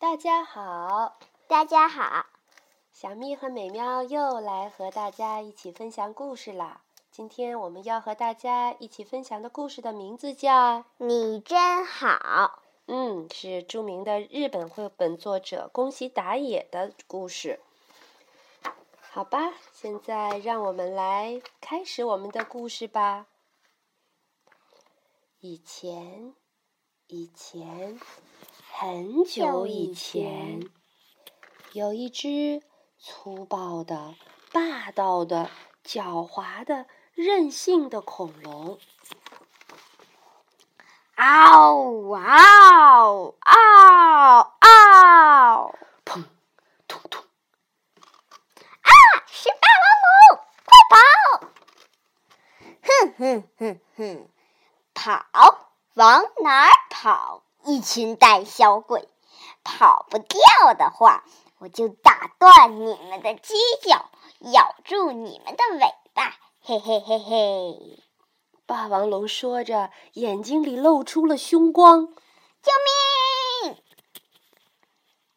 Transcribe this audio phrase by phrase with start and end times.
[0.00, 2.24] 大家好，大家好，
[2.90, 6.80] 小蜜和美妙又来和大家一起分享故事啦。
[7.10, 12.08] 今天我们要和大家一起分享的故事的名字叫《你真好》。
[12.86, 17.60] 嗯，是著名的日本绘本作者宫西达也的故事。
[19.02, 23.26] 好吧，现在让我们来开始我们的故事吧。
[25.40, 26.34] 以前，
[27.06, 28.00] 以前，
[28.82, 30.66] 很久以前，
[31.74, 32.62] 有一只
[32.98, 34.14] 粗暴的、
[34.54, 35.50] 霸道的、
[35.84, 38.78] 狡猾的、任性的恐龙。
[41.16, 45.74] 嗷嗷嗷嗷！
[46.06, 46.24] 砰！
[46.88, 47.22] 痛痛！
[48.80, 48.90] 啊！
[49.26, 50.96] 是霸王龙，快跑！
[52.80, 54.28] 哼哼哼哼！
[54.94, 57.42] 跑，往哪儿跑？
[57.70, 59.08] 一群胆小鬼！
[59.62, 61.22] 跑不掉的话，
[61.58, 66.34] 我就打断你们的犄角，咬住你们的尾巴！
[66.62, 68.02] 嘿嘿嘿嘿！
[68.66, 72.08] 霸王龙说着，眼睛里露出了凶光。
[72.08, 72.72] 救
[73.62, 73.76] 命！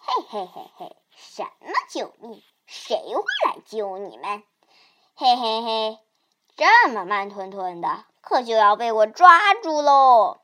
[0.00, 0.96] 嘿嘿嘿嘿！
[1.14, 2.42] 什么救命？
[2.64, 4.42] 谁会来救你们？
[5.14, 5.98] 嘿嘿嘿！
[6.56, 8.06] 这么慢吞吞的。
[8.22, 10.38] 可就要被我抓住喽！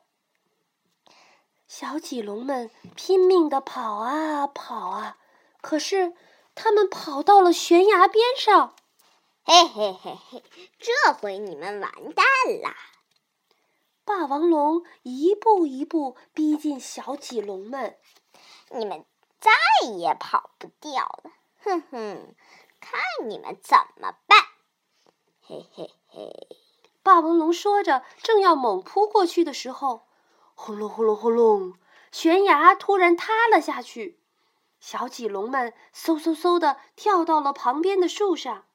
[1.73, 5.17] 小棘龙们拼命的跑啊跑啊，
[5.61, 6.13] 可是
[6.53, 8.75] 他们跑到了悬崖边上。
[9.45, 10.43] 嘿嘿嘿嘿，
[10.79, 12.25] 这回你们完蛋
[12.61, 12.75] 啦！
[14.03, 17.97] 霸王龙一步一步逼近小棘龙们，
[18.71, 19.05] 你们
[19.39, 19.51] 再
[19.87, 21.31] 也跑不掉了！
[21.63, 22.35] 哼哼，
[22.81, 24.37] 看你们怎么办！
[25.41, 26.49] 嘿嘿嘿。
[27.01, 30.05] 霸王龙说着，正要猛扑过去的时候，
[30.63, 31.73] 轰隆轰隆轰隆，
[32.11, 34.19] 悬崖突然塌了下去。
[34.79, 38.65] 小脊龙们嗖嗖嗖的跳到了旁边的树上，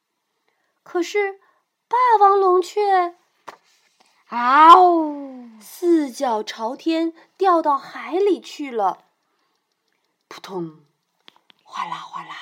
[0.82, 1.38] 可是
[1.86, 3.14] 霸王龙却
[4.30, 9.04] 嗷，呜，四脚朝天掉到海里去了。
[10.26, 10.80] 扑通，
[11.62, 12.34] 哗啦哗啦，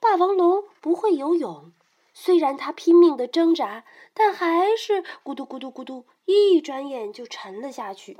[0.00, 1.70] 霸王龙不会游泳。
[2.14, 3.84] 虽然他拼命的挣扎，
[4.14, 8.18] 但还是咕嘟咕嘟咕嘟，一转眼就沉了下去。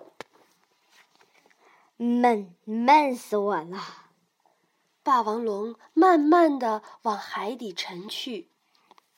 [1.97, 3.79] 闷闷死我了！
[5.03, 8.49] 霸王龙慢慢的往海底沉去。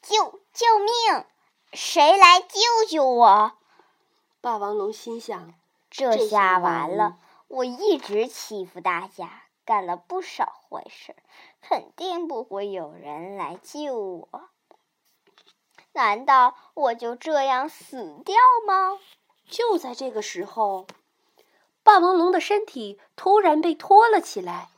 [0.03, 1.25] 救救命！
[1.73, 3.53] 谁来救救我？
[4.41, 5.55] 霸王龙心想：
[5.89, 7.19] 这下完了！
[7.49, 11.15] 我一直欺负大家，干了不少坏事，
[11.62, 14.29] 肯定不会有人来救我。
[15.94, 18.99] 难道我就这样死掉吗？
[19.49, 20.87] 就在这个时候，
[21.82, 24.71] 霸王龙的身体突然被拖了起来，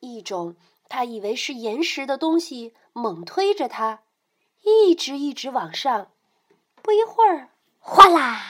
[0.00, 0.56] 一种
[0.88, 4.02] 他以为是岩石的东西猛推着他，
[4.62, 6.10] 一直一直往上。
[6.82, 8.42] 不一会儿，哗啦！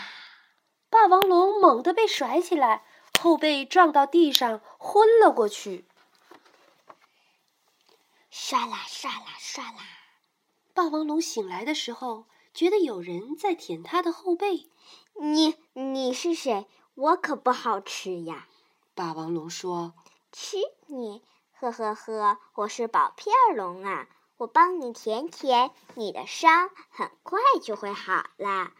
[0.88, 2.84] 霸王龙猛地被甩起来，
[3.20, 5.84] 后背撞到地上，昏了过去。
[8.32, 9.99] 唰啦唰啦唰啦！
[10.74, 14.68] 霸王龙醒来的时候，觉得有人在舔他的后背。
[15.14, 16.66] 你你是谁？
[16.94, 18.46] 我可不好吃呀！
[18.94, 19.94] 霸王龙说
[20.32, 21.22] ：“吃你？
[21.52, 24.08] 呵呵呵，我是宝片龙啊！
[24.36, 28.72] 我帮你舔舔你的伤，很快就会好啦。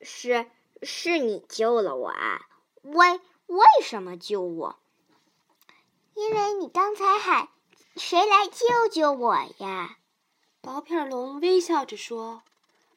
[0.00, 0.50] 是
[0.82, 2.46] 是你救了我啊？
[2.82, 4.76] 为为什么救我？
[6.14, 7.48] 因为你刚才喊
[7.96, 9.98] 谁来救救我呀？”
[10.64, 12.42] 薄片龙微笑着说：“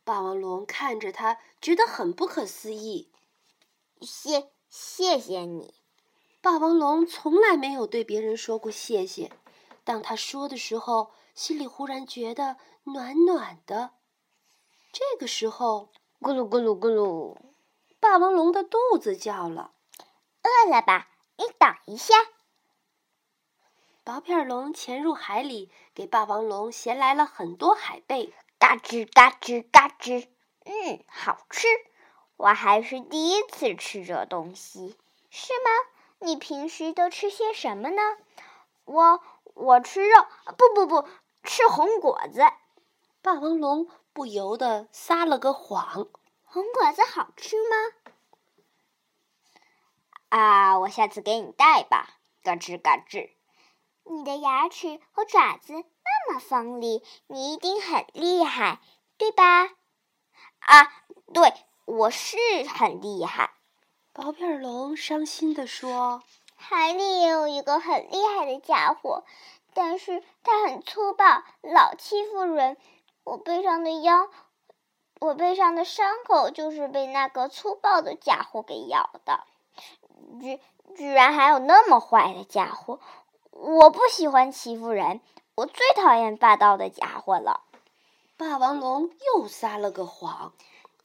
[0.06, 3.12] 霸王龙看着他，觉得很不可思议。
[4.00, 5.74] 谢谢谢你。”
[6.42, 9.34] 霸王龙从来没有对别人说过谢谢。
[9.84, 13.92] 当他说的时候，心里忽然觉得暖暖的。
[14.94, 15.90] 这个时候，
[16.22, 17.36] 咕噜咕噜咕噜，
[18.00, 19.74] 霸王龙的肚子叫了
[20.42, 21.10] ：“饿了吧？
[21.36, 22.14] 你等一下。”
[24.08, 30.30] 薄片龙潜入海里，给霸王龙衔来了很多海贝，嘎吱嘎吱嘎吱，
[30.64, 31.68] 嗯，好吃。
[32.38, 34.96] 我还是第一次吃这东西，
[35.30, 35.70] 是吗？
[36.20, 38.02] 你平时都吃些什么呢？
[38.86, 39.22] 我
[39.54, 40.26] 我吃肉，
[40.58, 41.06] 不不不，
[41.44, 42.44] 吃红果子。
[43.22, 46.08] 霸王龙不由得撒了个谎。
[46.46, 47.76] 红果子好吃吗？
[50.30, 52.12] 啊，我下次给你带吧，
[52.42, 53.32] 嘎吱嘎吱。
[54.10, 58.80] 你的牙齿和爪子那么锋利，你一定很厉害，
[59.18, 59.70] 对吧？
[60.60, 60.92] 啊，
[61.34, 61.54] 对，
[61.86, 62.38] 我是
[62.74, 63.52] 很厉害。
[64.14, 66.24] 薄片龙伤心地说
[66.56, 69.24] ：“海里也有一个很厉害的家伙，
[69.74, 72.78] 但是他很粗暴，老欺负人。
[73.24, 74.30] 我背上的腰，
[75.20, 79.46] 我背上的伤口就是被那个粗暴的家伙给咬的。
[80.42, 80.60] 居
[80.96, 83.00] 居然还有那么坏的家伙！
[83.60, 85.20] 我不喜欢欺负人，
[85.56, 87.62] 我最讨厌霸道的家伙了。
[88.38, 90.54] 霸王龙又撒了个谎。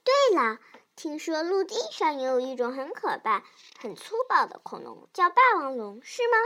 [0.05, 0.59] 对了，
[0.95, 3.43] 听说陆地上也有一种很可怕、
[3.81, 6.37] 很粗暴的恐龙，叫霸王龙，是吗？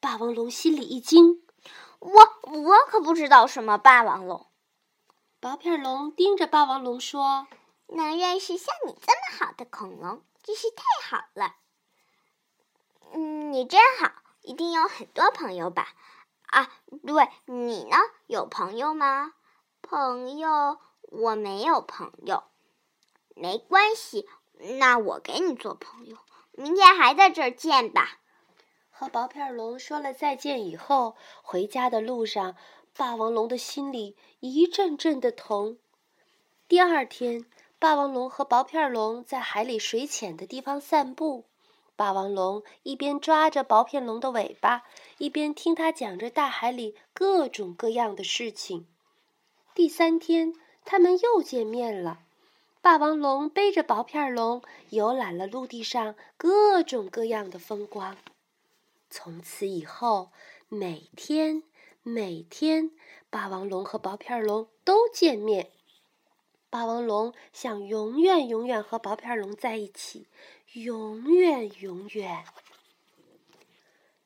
[0.00, 1.42] 霸王龙心里一惊，
[2.00, 2.12] 我
[2.42, 4.46] 我可不知道什么霸王龙。
[5.38, 7.46] 薄片龙盯着霸王龙说
[7.86, 11.54] ：“能认识像你这么好的恐龙，真是太好了。
[13.12, 14.10] 嗯，你真好，
[14.48, 15.88] 一定有很多朋友吧？
[16.46, 16.70] 啊，
[17.06, 17.96] 对，你呢？
[18.26, 19.34] 有朋友吗？
[19.82, 22.44] 朋友，我没有朋友。
[23.36, 24.26] 没关系，
[24.78, 26.16] 那我给你做朋友。
[26.52, 28.20] 明天还在这儿见吧。”
[28.88, 32.56] 和薄片龙说了再见以后，回家的路上。
[32.96, 35.78] 霸王龙的心里一阵阵的疼。
[36.66, 37.44] 第二天，
[37.78, 41.47] 霸王龙和薄片龙在海里水浅的地方散步。
[41.98, 44.84] 霸王龙一边抓着薄片龙的尾巴，
[45.18, 48.86] 一边听他讲着大海里各种各样的事情。
[49.74, 50.54] 第三天，
[50.84, 52.20] 他们又见面了。
[52.80, 58.16] 霸王龙背着薄片龙，游览了陆地上各种各样的风光。
[59.10, 60.30] 从此以后，
[60.68, 61.64] 每天。
[62.04, 62.92] 每天，
[63.28, 65.72] 霸王龙和薄片龙都见面。
[66.70, 70.26] 霸王龙想永远永远和薄片龙在一起，
[70.74, 72.44] 永远永远。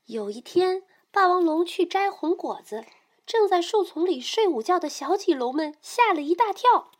[0.06, 2.84] 有一天，霸王龙去摘红果子，
[3.24, 6.70] 正在树丛里睡午觉的小棘龙们吓了一大跳。
[6.72, 6.90] 啊！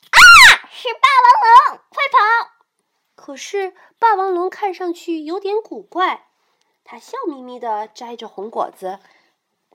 [0.70, 2.52] 是霸王龙，快跑！
[3.16, 6.28] 可是霸王龙看上去有点古怪，
[6.84, 9.00] 他笑眯眯地摘着红果子。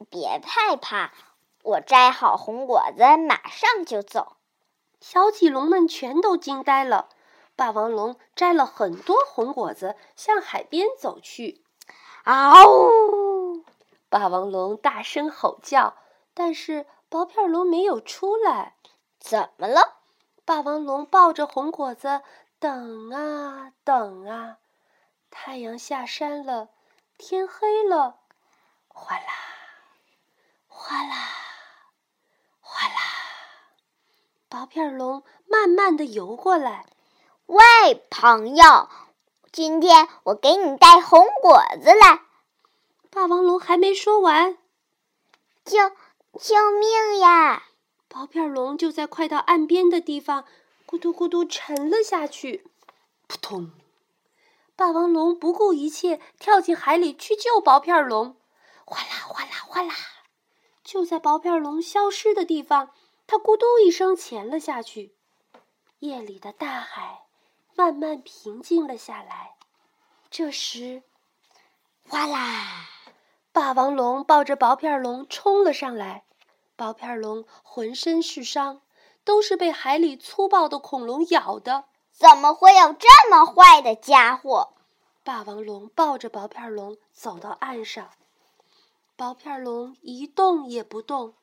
[0.09, 1.11] 别害怕，
[1.63, 4.37] 我摘好红果子，马上就走。
[5.01, 7.09] 小棘龙们全都惊呆了。
[7.57, 11.63] 霸王龙摘了很多红果子，向海边走去。
[12.23, 12.69] 嗷！
[12.69, 13.65] 呜！
[14.09, 15.97] 霸王龙大声吼叫，
[16.35, 18.75] 但是薄片龙没有出来。
[19.19, 19.95] 怎么了？
[20.45, 22.21] 霸王龙抱着红果子，
[22.59, 24.57] 等啊等啊。
[25.31, 26.69] 太阳下山了，
[27.17, 28.19] 天黑了，
[28.87, 29.25] 哗啦！
[30.67, 31.15] 哗啦，
[32.61, 32.99] 哗啦，
[34.47, 36.85] 薄片龙慢慢的游过来。
[37.47, 38.89] 喂，朋友，
[39.53, 42.23] 今天我给你带红果子来。
[43.09, 44.57] 霸王龙还没说完，
[45.63, 45.77] 救
[46.37, 47.63] 救命呀！
[48.09, 50.43] 薄片龙就在快到岸边的地方，
[50.85, 52.65] 咕嘟咕嘟沉了下去。
[53.27, 53.71] 扑通！
[54.75, 58.35] 霸王龙不顾一切跳进海里去救薄片龙。
[58.83, 59.93] 哗啦哗啦哗啦。
[60.83, 62.91] 就在薄片龙消失的地方，
[63.25, 65.15] 它咕嘟一声潜了下去。
[65.99, 67.26] 夜里的大海
[67.77, 69.55] 慢慢平静了下来。
[70.31, 71.03] 这时，
[72.09, 72.89] 哗啦！
[73.51, 76.23] 霸王龙抱着薄片龙冲了上来。
[76.75, 78.81] 薄片龙浑身是伤，
[79.23, 81.85] 都是被海里粗暴的恐龙咬的。
[82.11, 84.73] 怎么会有这么坏的家伙？
[85.23, 88.09] 霸王龙抱着薄片龙走到岸上。
[89.15, 91.35] 薄片龙一动也不动，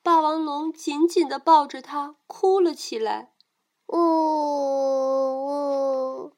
[0.00, 3.31] 霸王龙紧紧地抱着它，哭了起来。
[3.92, 3.98] 呜
[6.26, 6.32] 呜！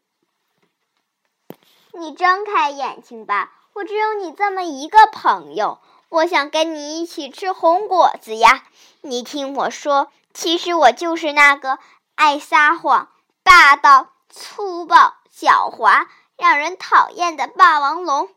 [1.92, 8.64] 你睁开眼睛吧，我只有你这么一个朋友，我想跟你一起吃红果子呀。
[9.02, 11.78] 你听我说，其实我就是那个
[12.16, 13.08] 爱撒谎、
[13.44, 18.28] 霸道、粗暴、狡猾、让人讨厌的霸王龙。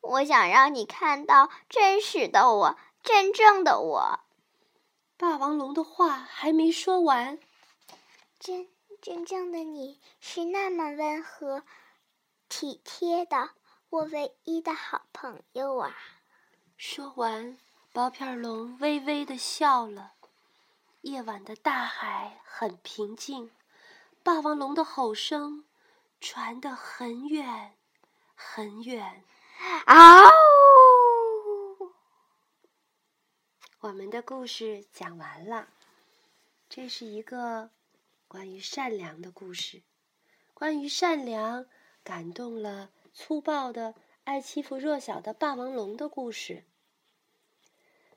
[0.00, 4.18] 我想让你看到真实的我，真正的我。
[5.16, 7.38] 霸王龙的话还没说完，
[8.44, 8.68] 真
[9.00, 11.64] 真正的你是那么温和、
[12.50, 13.52] 体贴的，
[13.88, 15.96] 我唯一的好朋友啊！
[16.76, 17.56] 说完，
[17.90, 20.12] 薄片龙微微的笑了。
[21.00, 23.50] 夜晚的大海很平静，
[24.22, 25.64] 霸王龙的吼声
[26.20, 27.78] 传得很远，
[28.34, 29.24] 很远。
[29.86, 30.30] 嗷！
[33.80, 35.68] 我们的故事讲完了。
[36.68, 37.70] 这是一个
[38.34, 39.82] 关于善良的故事，
[40.54, 41.66] 关于善良
[42.02, 46.64] 感动了粗暴的、爱欺负弱小的霸王龙的故事。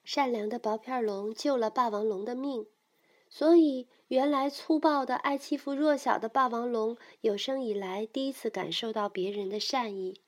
[0.03, 2.65] 善良的薄片龙救了霸王龙的命，
[3.29, 10.19] 所以原来粗暴的、爱欺负弱小的霸王龙有生以来第一次感受到别人的善意。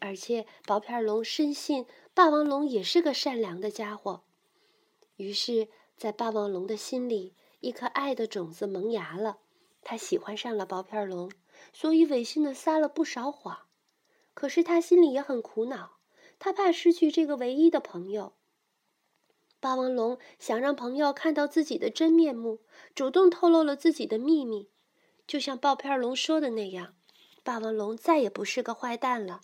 [0.00, 4.24] 而且薄片龙深信霸王龙也是个善良的家伙。
[5.14, 9.38] 于是，在霸王龙的心里，一颗爱的种子萌芽了。
[9.82, 11.30] 他喜欢上了薄片龙，
[11.72, 13.66] 所以违心的撒了不少谎。
[14.34, 15.98] 可是他心里也很苦恼，
[16.38, 18.34] 他怕失去这个唯一的朋友。
[19.58, 22.60] 霸王龙想让朋友看到自己的真面目，
[22.94, 24.70] 主动透露了自己的秘密。
[25.26, 26.94] 就像爆片龙说的那样，
[27.42, 29.42] 霸王龙再也不是个坏蛋了。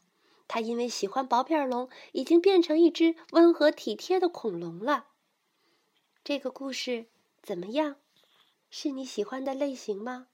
[0.48, 5.08] 他因为喜欢薄片龙，已经变成一只温和体贴的恐龙了。
[6.24, 7.06] 这个故事
[7.42, 7.96] 怎么样？
[8.78, 10.26] 是你喜欢的类型吗？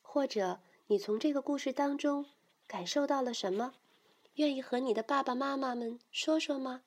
[0.00, 2.24] 或者你从这个故事当中
[2.66, 3.74] 感受到了什么？
[4.36, 6.80] 愿意和你的爸爸妈妈们说说吗？